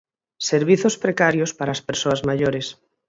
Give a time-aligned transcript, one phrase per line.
[0.49, 2.67] Servizos precarios para as persoas maiores.